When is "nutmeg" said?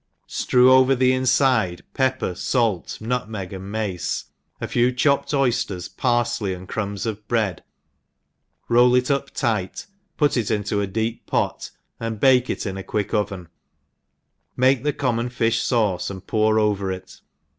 3.01-3.53